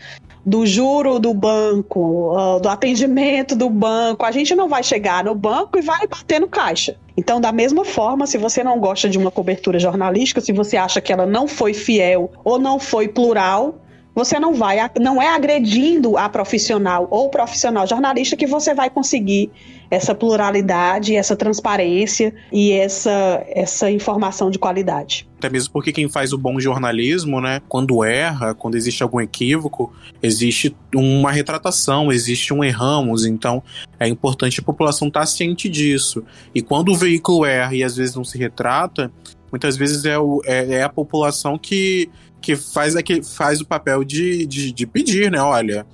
[0.49, 4.25] do juro do banco, do atendimento do banco.
[4.25, 6.97] A gente não vai chegar no banco e vai bater no caixa.
[7.17, 11.01] Então, da mesma forma, se você não gosta de uma cobertura jornalística, se você acha
[11.01, 13.75] que ela não foi fiel ou não foi plural,
[14.19, 19.49] você não vai, não é agredindo a profissional ou profissional jornalista que você vai conseguir
[19.89, 25.29] essa pluralidade, essa transparência e essa, essa informação de qualidade.
[25.39, 29.93] Até mesmo porque quem faz o bom jornalismo, né, quando erra, quando existe algum equívoco,
[30.21, 33.63] existe uma retratação, existe um erramos, então
[34.01, 36.25] é importante a população estar ciente disso.
[36.53, 39.13] E quando o veículo erra e às vezes não se retrata,
[39.51, 44.05] muitas vezes é, o, é, é a população que, que faz, aquele, faz o papel
[44.05, 45.87] de, de, de pedir, né, olha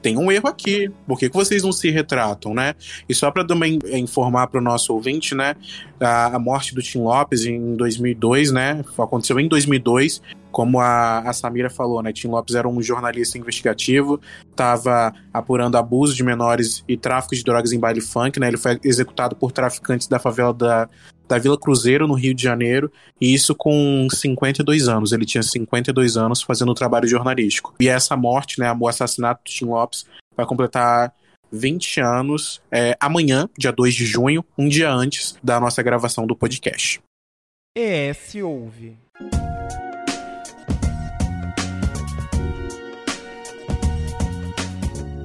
[0.00, 0.90] tem um erro aqui.
[1.06, 2.74] Por que, que vocês não se retratam, né?
[3.08, 5.56] E só para também informar para o nosso ouvinte, né?
[6.00, 8.84] A, a, morte do Tim Lopes em 2002, né?
[8.98, 10.22] Aconteceu em 2002.
[10.50, 12.12] Como a, a Samira falou, né?
[12.12, 17.72] Tim Lopes era um jornalista investigativo, estava apurando abuso de menores e tráfico de drogas
[17.72, 18.48] em baile funk, né?
[18.48, 20.88] Ele foi executado por traficantes da favela da,
[21.28, 25.12] da Vila Cruzeiro, no Rio de Janeiro, e isso com 52 anos.
[25.12, 27.74] Ele tinha 52 anos fazendo trabalho jornalístico.
[27.78, 31.12] E essa morte, né, o assassinato do Tim Lopes, vai completar
[31.52, 36.36] 20 anos é, amanhã, dia 2 de junho, um dia antes da nossa gravação do
[36.36, 37.00] podcast.
[37.76, 38.96] É, se ouve.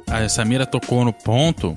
[0.07, 1.75] A Samira tocou no ponto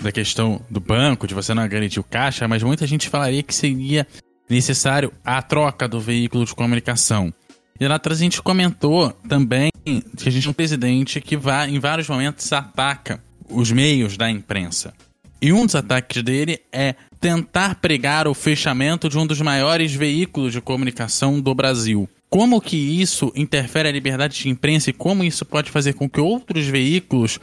[0.00, 3.54] da questão do banco, de você não garantir o caixa, mas muita gente falaria que
[3.54, 4.06] seria
[4.48, 7.32] necessário a troca do veículo de comunicação.
[7.78, 11.70] E lá atrás a gente comentou também que a gente tem um presidente que vai,
[11.70, 14.92] em vários momentos ataca os meios da imprensa.
[15.40, 20.52] E um dos ataques dele é tentar pregar o fechamento de um dos maiores veículos
[20.52, 22.08] de comunicação do Brasil.
[22.28, 26.20] Como que isso interfere a liberdade de imprensa e como isso pode fazer com que
[26.20, 27.40] outros veículos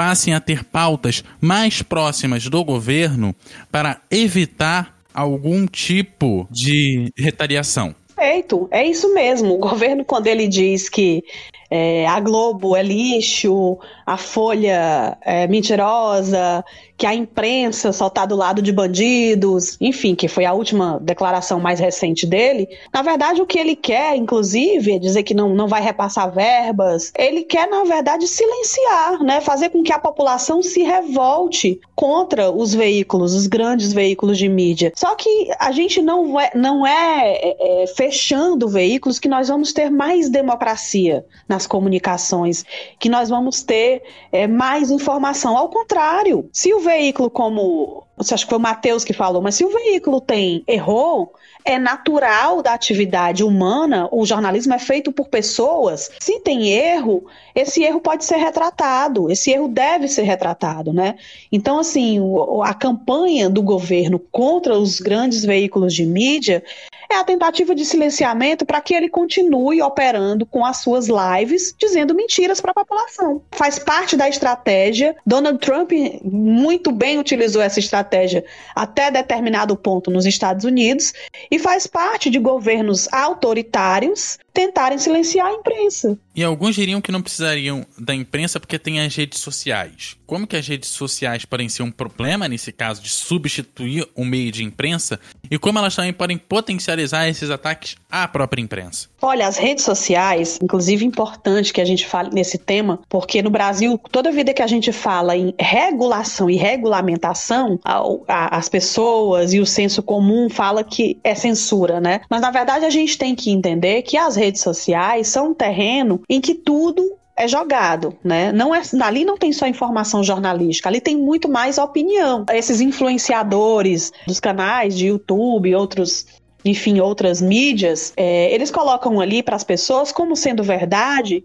[0.00, 3.36] passem a ter pautas mais próximas do governo
[3.70, 7.94] para evitar algum tipo de retaliação.
[8.16, 9.52] Perfeito, é isso mesmo.
[9.52, 11.22] O governo, quando ele diz que
[11.70, 16.64] é, a Globo é lixo, a Folha é mentirosa,
[16.98, 21.60] que a imprensa só está do lado de bandidos, enfim, que foi a última declaração
[21.60, 22.68] mais recente dele.
[22.92, 27.12] Na verdade, o que ele quer, inclusive, é dizer que não, não vai repassar verbas.
[27.16, 29.40] Ele quer, na verdade, silenciar, né?
[29.40, 34.92] Fazer com que a população se revolte contra os veículos, os grandes veículos de mídia.
[34.96, 39.72] Só que a gente não é, não é, é, é fechando veículos que nós vamos
[39.72, 41.24] ter mais democracia
[41.60, 42.64] nas comunicações,
[42.98, 45.56] que nós vamos ter é, mais informação.
[45.56, 49.64] Ao contrário, se o veículo, como acho que foi o Matheus que falou, mas se
[49.64, 51.32] o veículo tem errou,
[51.64, 56.10] é natural da atividade humana, o jornalismo é feito por pessoas.
[56.18, 61.16] Se tem erro, esse erro pode ser retratado, esse erro deve ser retratado, né?
[61.52, 62.18] Então, assim,
[62.64, 66.62] a campanha do governo contra os grandes veículos de mídia
[67.10, 72.14] é a tentativa de silenciamento para que ele continue operando com as suas lives, dizendo
[72.14, 73.42] mentiras para a população.
[73.52, 75.16] Faz parte da estratégia.
[75.26, 75.90] Donald Trump
[76.22, 78.44] muito bem utilizou essa estratégia
[78.74, 81.12] até determinado ponto nos Estados Unidos
[81.50, 86.18] e faz parte de governos autoritários tentarem silenciar a imprensa.
[86.34, 90.16] E alguns diriam que não precisariam da imprensa porque tem as redes sociais.
[90.26, 94.52] Como que as redes sociais podem ser um problema nesse caso de substituir o meio
[94.52, 95.18] de imprensa
[95.50, 99.08] e como elas também podem potencializar esses ataques à própria imprensa?
[99.20, 104.00] Olha, as redes sociais, inclusive importante que a gente fale nesse tema, porque no Brasil,
[104.10, 107.78] toda vida que a gente fala em regulação e regulamentação,
[108.26, 112.20] as pessoas e o senso comum fala que é censura, né?
[112.30, 116.22] Mas na verdade a gente tem que entender que as redes sociais são um terreno
[116.28, 118.52] em que tudo é jogado, né?
[118.52, 122.44] Não é, ali não tem só informação jornalística, ali tem muito mais opinião.
[122.52, 126.26] Esses influenciadores dos canais de YouTube, outros
[126.62, 131.42] enfim, outras mídias, é, eles colocam ali para as pessoas como sendo verdade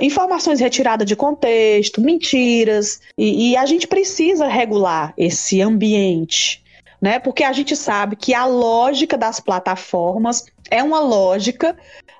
[0.00, 6.62] informações retiradas de contexto, mentiras, e, e, a gente precisa regular esse ambiente,
[7.00, 7.18] né?
[7.18, 11.76] Porque a gente sabe que a lógica das plataformas é uma lógica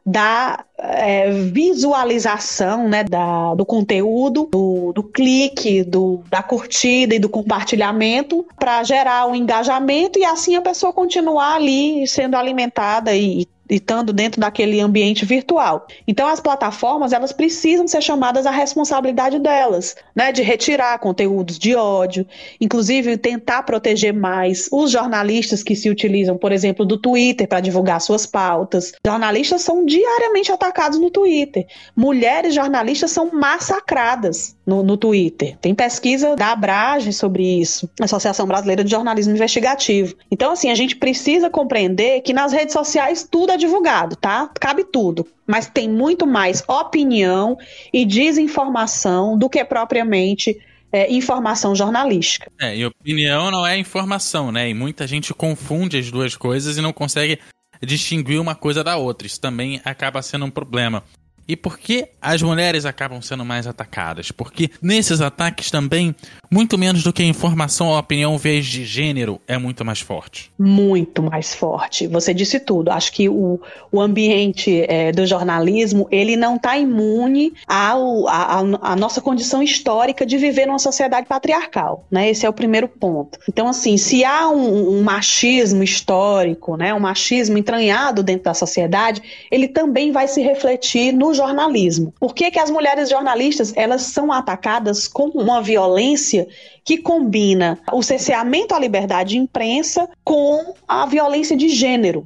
[0.06, 7.28] da é, visualização né, da, do conteúdo, do, do clique, do, da curtida e do
[7.28, 14.12] compartilhamento para gerar um engajamento e assim a pessoa continuar ali sendo alimentada e estando
[14.12, 15.86] dentro daquele ambiente virtual.
[16.06, 21.74] Então as plataformas elas precisam ser chamadas à responsabilidade delas, né, de retirar conteúdos de
[21.74, 22.26] ódio,
[22.60, 28.00] inclusive tentar proteger mais os jornalistas que se utilizam, por exemplo, do Twitter para divulgar
[28.00, 28.92] suas pautas.
[29.04, 31.66] Jornalistas são diariamente atacados no Twitter.
[31.94, 35.56] Mulheres jornalistas são massacradas no, no Twitter.
[35.60, 40.14] Tem pesquisa da Abrage sobre isso, Associação Brasileira de Jornalismo Investigativo.
[40.30, 44.50] Então assim, a gente precisa compreender que nas redes sociais tudo é divulgado, tá?
[44.60, 45.26] Cabe tudo.
[45.46, 47.56] Mas tem muito mais opinião
[47.92, 50.58] e desinformação do que propriamente
[50.92, 52.50] é, informação jornalística.
[52.60, 54.68] É, e opinião não é informação, né?
[54.68, 57.38] E muita gente confunde as duas coisas e não consegue
[57.82, 59.26] distinguir uma coisa da outra.
[59.26, 61.02] Isso também acaba sendo um problema.
[61.48, 64.32] E por que as mulheres acabam sendo mais atacadas?
[64.32, 66.14] Porque nesses ataques também,
[66.50, 70.50] muito menos do que a informação ou opinião, viés de gênero é muito mais forte.
[70.58, 72.06] Muito mais forte.
[72.06, 72.90] Você disse tudo.
[72.90, 78.96] Acho que o, o ambiente é, do jornalismo, ele não está imune ao, a, a,
[78.96, 82.04] nossa condição histórica de viver numa sociedade patriarcal.
[82.10, 82.30] Né?
[82.30, 83.38] Esse é o primeiro ponto.
[83.48, 89.22] Então, assim, se há um, um machismo histórico, né, um machismo entranhado dentro da sociedade,
[89.50, 92.12] ele também vai se refletir no jornalismo.
[92.18, 96.45] Por que, que as mulheres jornalistas elas são atacadas com uma violência
[96.84, 102.24] que combina o cerceamento à liberdade de imprensa com a violência de gênero?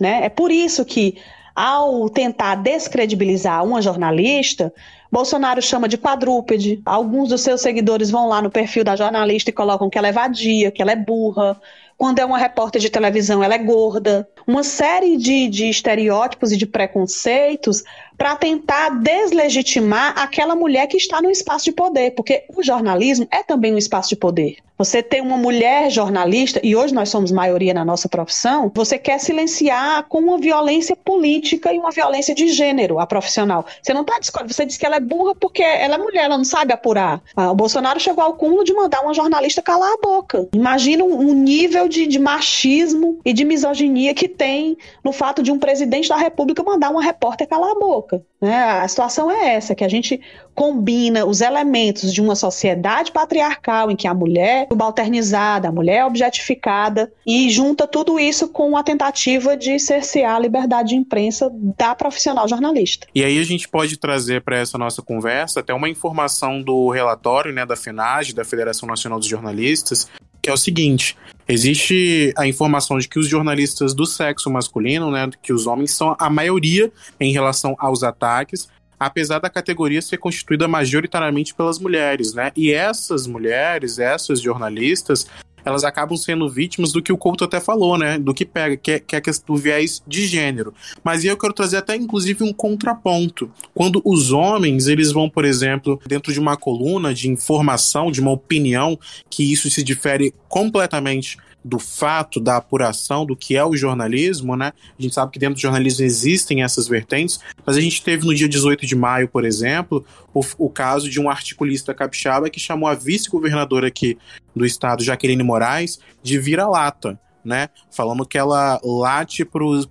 [0.00, 0.24] Né?
[0.24, 1.16] É por isso que,
[1.54, 4.72] ao tentar descredibilizar uma jornalista,
[5.12, 6.80] Bolsonaro chama de quadrúpede.
[6.86, 10.12] Alguns dos seus seguidores vão lá no perfil da jornalista e colocam que ela é
[10.12, 11.60] vadia, que ela é burra.
[11.98, 14.26] Quando é uma repórter de televisão, ela é gorda.
[14.46, 17.84] Uma série de, de estereótipos e de preconceitos
[18.22, 23.42] para tentar deslegitimar aquela mulher que está no espaço de poder, porque o jornalismo é
[23.42, 24.58] também um espaço de poder.
[24.82, 29.20] Você tem uma mulher jornalista, e hoje nós somos maioria na nossa profissão, você quer
[29.20, 33.64] silenciar com uma violência política e uma violência de gênero a profissional.
[33.80, 36.44] Você não está você diz que ela é burra porque ela é mulher, ela não
[36.44, 37.22] sabe apurar.
[37.36, 40.48] Ah, o Bolsonaro chegou ao cúmulo de mandar uma jornalista calar a boca.
[40.52, 45.60] Imagina um nível de, de machismo e de misoginia que tem no fato de um
[45.60, 48.11] presidente da República mandar uma repórter calar a boca.
[48.40, 48.54] Né?
[48.54, 50.20] A situação é essa, que a gente
[50.54, 55.98] combina os elementos de uma sociedade patriarcal em que a mulher é subalternizada, a mulher
[55.98, 61.50] é objetificada, e junta tudo isso com a tentativa de cercear a liberdade de imprensa
[61.78, 63.06] da profissional jornalista.
[63.14, 67.52] E aí a gente pode trazer para essa nossa conversa até uma informação do relatório
[67.52, 70.08] né, da FENAGE, da Federação Nacional dos Jornalistas,
[70.42, 71.16] que é o seguinte:
[71.48, 76.16] existe a informação de que os jornalistas do sexo masculino, né, que os homens são
[76.18, 82.50] a maioria em relação aos ataques, apesar da categoria ser constituída majoritariamente pelas mulheres, né?
[82.56, 85.26] E essas mulheres, essas jornalistas,
[85.64, 88.18] elas acabam sendo vítimas do que o Couto até falou, né?
[88.18, 90.74] Do que pega, que é, que é do viés de gênero.
[91.02, 93.50] Mas eu quero trazer até, inclusive, um contraponto.
[93.74, 98.30] Quando os homens, eles vão, por exemplo, dentro de uma coluna de informação, de uma
[98.30, 98.98] opinião,
[99.30, 104.72] que isso se difere completamente do fato, da apuração do que é o jornalismo, né?
[104.98, 108.34] A gente sabe que dentro do jornalismo existem essas vertentes, mas a gente teve no
[108.34, 112.88] dia 18 de maio, por exemplo, o, o caso de um articulista capixaba que chamou
[112.88, 114.18] a vice-governadora aqui
[114.54, 117.68] do estado, Jaqueline Moraes, de vira-lata né?
[117.90, 119.88] Falando que ela late pros,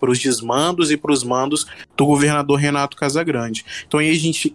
[0.00, 3.64] pros desmandos e pros mandos do governador Renato Casagrande.
[3.86, 4.54] Então aí a gente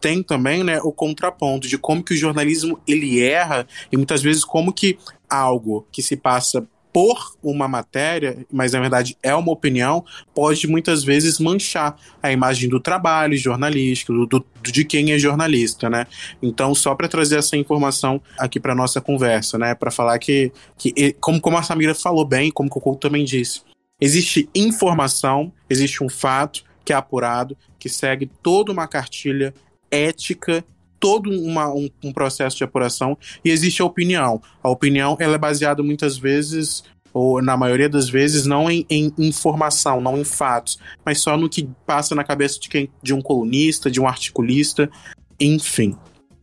[0.00, 4.44] tem também, né, o contraponto de como que o jornalismo ele erra e muitas vezes
[4.44, 4.98] como que
[5.28, 10.02] algo que se passa por uma matéria, mas na verdade é uma opinião,
[10.34, 15.90] pode muitas vezes manchar a imagem do trabalho jornalístico, do, do de quem é jornalista,
[15.90, 16.06] né?
[16.42, 19.74] Então, só para trazer essa informação aqui para nossa conversa, né?
[19.74, 23.60] Para falar que, que como, como a Samira falou bem, como o Cocô também disse,
[24.00, 29.52] existe informação, existe um fato que é apurado, que segue toda uma cartilha
[29.90, 30.64] ética
[30.98, 34.40] todo uma, um, um, processo de apuração e existe a opinião.
[34.62, 39.12] A opinião ela é baseada muitas vezes, ou na maioria das vezes, não em, em
[39.18, 43.22] informação, não em fatos, mas só no que passa na cabeça de, quem, de um
[43.22, 44.90] colunista, de um articulista,
[45.40, 45.96] enfim.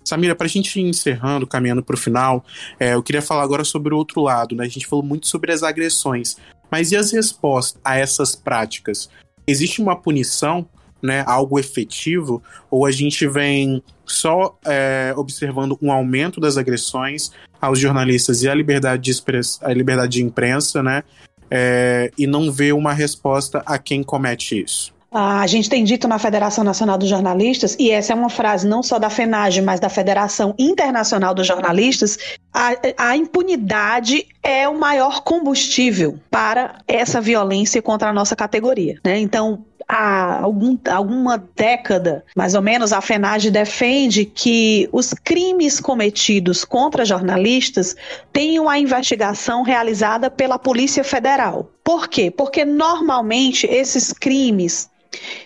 [0.03, 2.43] Samira, para a gente ir encerrando, caminhando para o final,
[2.79, 4.55] é, eu queria falar agora sobre o outro lado.
[4.55, 4.65] Né?
[4.65, 6.37] A gente falou muito sobre as agressões,
[6.69, 9.09] mas e as respostas a essas práticas?
[9.45, 10.67] Existe uma punição
[11.03, 12.41] né, algo efetivo,
[12.71, 17.31] ou a gente vem só é, observando um aumento das agressões
[17.61, 21.03] aos jornalistas e a liberdade de, express, a liberdade de imprensa, né,
[21.51, 24.93] é, e não vê uma resposta a quem comete isso.
[25.13, 28.81] A gente tem dito na Federação Nacional dos Jornalistas, e essa é uma frase não
[28.81, 32.17] só da FENAGE, mas da Federação Internacional dos Jornalistas,
[32.51, 38.99] a, a, impunidade é o maior combustível para essa violência contra a nossa categoria.
[39.05, 39.19] Né?
[39.19, 39.63] Então,
[39.93, 47.05] há algum, alguma década, mais ou menos, a FENAGE defende que os crimes cometidos contra
[47.05, 47.95] jornalistas
[48.31, 51.69] tenham a investigação realizada pela Polícia Federal.
[51.83, 52.31] Por quê?
[52.31, 54.89] Porque normalmente esses crimes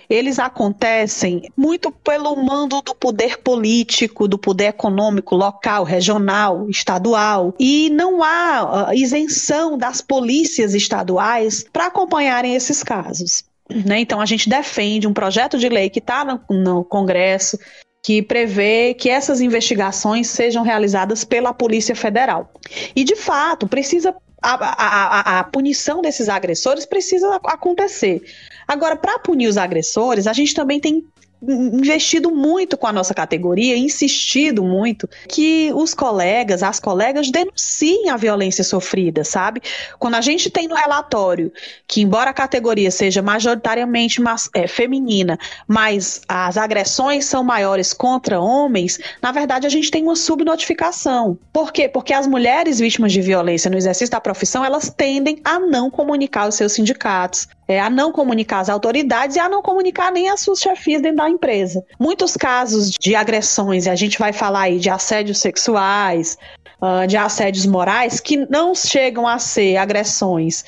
[0.10, 7.90] eles acontecem muito pelo mando do poder político, do poder econômico local, regional, estadual, e
[7.90, 13.44] não há isenção das polícias estaduais para acompanharem esses casos.
[13.70, 14.00] Né?
[14.00, 17.60] Então, a gente defende um projeto de lei que está no, no Congresso,
[18.04, 22.52] que prevê que essas investigações sejam realizadas pela Polícia Federal.
[22.96, 28.22] E, de fato, precisa a, a, a, punição desses agressores precisa acontecer.
[28.68, 31.04] Agora, para punir os agressores, a gente também tem
[31.42, 38.18] investido muito com a nossa categoria, insistido muito que os colegas, as colegas denunciem a
[38.18, 39.62] violência sofrida, sabe?
[40.00, 41.52] Quando a gente tem no relatório
[41.88, 48.40] que, embora a categoria seja majoritariamente mas, é, feminina, mas as agressões são maiores contra
[48.40, 51.38] homens, na verdade a gente tem uma subnotificação.
[51.54, 51.88] Por quê?
[51.88, 56.48] Porque as mulheres vítimas de violência no exercício da profissão, elas tendem a não comunicar
[56.48, 60.40] os seus sindicatos, é, a não comunicar às autoridades e a não comunicar nem às
[60.40, 61.84] suas chefias dentro da empresa.
[62.00, 66.38] Muitos casos de agressões, e a gente vai falar aí de assédios sexuais,
[66.82, 70.64] uh, de assédios morais, que não chegam a ser agressões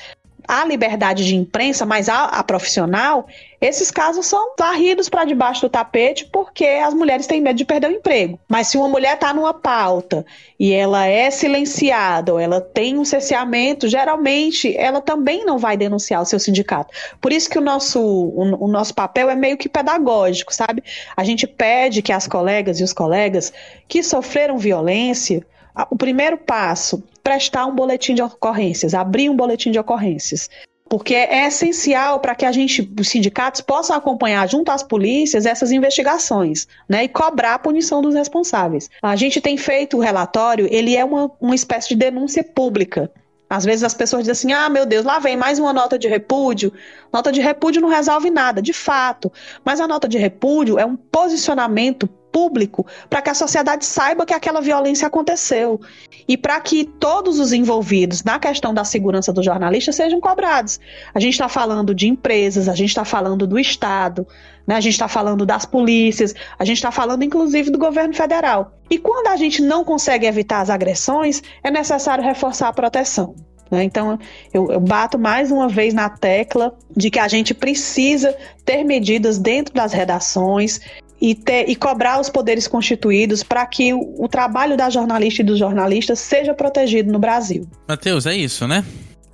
[0.46, 3.26] à liberdade de imprensa, mas a, a profissional,
[3.60, 7.90] esses casos são varridos para debaixo do tapete porque as mulheres têm medo de perder
[7.90, 8.38] o emprego.
[8.48, 10.24] Mas se uma mulher está numa pauta
[10.58, 16.22] e ela é silenciada ou ela tem um cerceamento, geralmente ela também não vai denunciar
[16.22, 16.92] o seu sindicato.
[17.20, 20.82] Por isso que o nosso, o, o nosso papel é meio que pedagógico, sabe?
[21.16, 23.52] A gente pede que as colegas e os colegas
[23.86, 25.44] que sofreram violência
[25.90, 30.48] o primeiro passo, prestar um boletim de ocorrências, abrir um boletim de ocorrências
[30.90, 35.70] porque é essencial para que a gente, os sindicatos, possam acompanhar junto às polícias essas
[35.70, 38.90] investigações, né, e cobrar a punição dos responsáveis.
[39.00, 43.08] A gente tem feito o relatório, ele é uma, uma espécie de denúncia pública.
[43.48, 46.08] Às vezes as pessoas dizem assim: ah, meu Deus, lá vem mais uma nota de
[46.08, 46.72] repúdio.
[47.12, 49.32] Nota de repúdio não resolve nada, de fato.
[49.64, 54.34] Mas a nota de repúdio é um posicionamento público para que a sociedade saiba que
[54.34, 55.80] aquela violência aconteceu
[56.26, 60.80] e para que todos os envolvidos na questão da segurança do jornalista sejam cobrados.
[61.14, 64.26] A gente está falando de empresas, a gente está falando do Estado,
[64.66, 64.76] né?
[64.76, 68.72] a gente está falando das polícias, a gente está falando inclusive do governo federal.
[68.90, 73.34] E quando a gente não consegue evitar as agressões, é necessário reforçar a proteção.
[73.70, 73.84] Né?
[73.84, 74.18] Então,
[74.52, 79.38] eu, eu, bato mais uma vez na tecla de que a gente precisa ter medidas
[79.38, 80.80] dentro das redações
[81.20, 85.44] e, ter, e cobrar os poderes constituídos para que o, o, trabalho da jornalista e
[85.44, 87.68] dos jornalistas seja protegido no Brasil.
[87.86, 88.84] Matheus, é isso, né?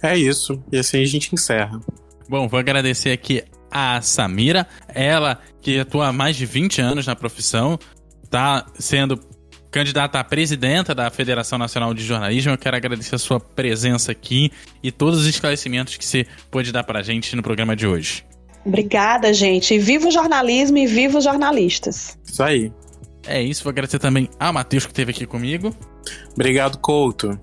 [0.03, 0.63] É isso.
[0.73, 1.81] E assim a gente encerra.
[2.29, 7.15] Bom, vou agradecer aqui a Samira, ela que atua há mais de 20 anos na
[7.15, 7.79] profissão,
[8.25, 9.21] está sendo
[9.71, 12.53] candidata a presidenta da Federação Nacional de Jornalismo.
[12.53, 14.51] Eu quero agradecer a sua presença aqui
[14.83, 18.25] e todos os esclarecimentos que você pôde dar para a gente no programa de hoje.
[18.67, 19.79] Obrigada, gente.
[19.79, 22.19] Viva o jornalismo e viva os jornalistas.
[22.27, 22.73] Isso aí.
[23.27, 25.75] É isso, vou agradecer também ao Matheus que esteve aqui comigo.
[26.33, 27.39] Obrigado, Couto.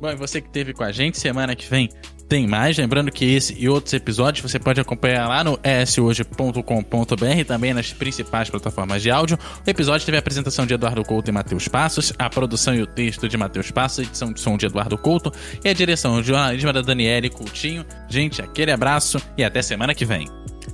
[0.00, 1.90] Bom, e você que esteve com a gente, semana que vem
[2.30, 2.78] tem mais.
[2.78, 8.48] Lembrando que esse e outros episódios você pode acompanhar lá no eshoje.com.br também nas principais
[8.48, 9.38] plataformas de áudio.
[9.66, 12.86] O episódio teve a apresentação de Eduardo Couto e Matheus Passos, a produção e o
[12.86, 15.32] texto de Matheus Passos, a edição de som de Eduardo Couto
[15.64, 17.84] e a direção de jornalismo da Daniele Coutinho.
[18.08, 20.28] Gente, aquele abraço e até semana que vem.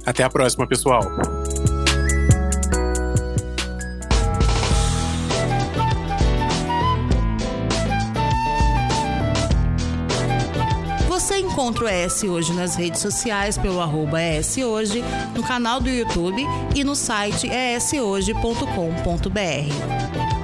[0.06, 1.02] Até a próxima, pessoal.
[11.08, 14.18] Você encontra o ES Hoje nas redes sociais pelo arroba
[14.64, 15.02] Hoje,
[15.34, 20.35] no canal do YouTube e no site eshoje.com.br.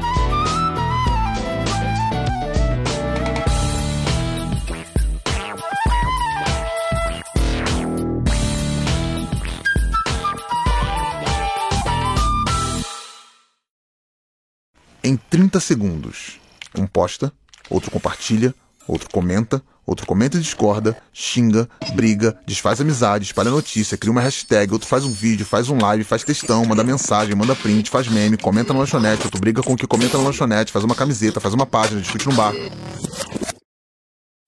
[15.02, 16.40] em 30 segundos.
[16.76, 17.32] Um posta,
[17.68, 18.54] outro compartilha,
[18.86, 24.72] outro comenta, outro comenta e discorda, xinga, briga, desfaz amizade, espalha notícia, cria uma hashtag,
[24.72, 28.36] outro faz um vídeo, faz um live, faz textão, manda mensagem, manda print, faz meme,
[28.36, 31.54] comenta na lanchonete, outro briga com o que comenta na lanchonete, faz uma camiseta, faz
[31.54, 32.54] uma página, discute no bar.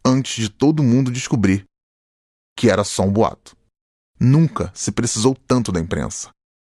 [0.05, 1.65] Antes de todo mundo descobrir
[2.57, 3.57] que era só um boato.
[4.21, 6.31] Nunca se precisou tanto da imprensa.